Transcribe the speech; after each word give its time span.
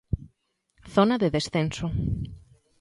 Zona 0.95 1.15
de 1.23 1.29
descenso. 1.37 1.85